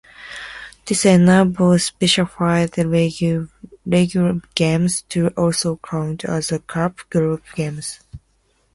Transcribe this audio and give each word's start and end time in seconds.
This 0.87 1.05
enables 1.05 1.83
specified 1.83 2.75
league 2.75 3.21
games 4.55 5.01
to 5.09 5.27
also 5.37 5.79
count 5.87 6.25
as 6.25 6.51
cup 6.65 7.07
group 7.11 7.43
games. 7.53 7.99